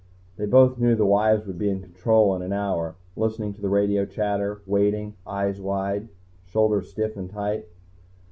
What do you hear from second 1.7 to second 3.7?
Control in an hour, listening to the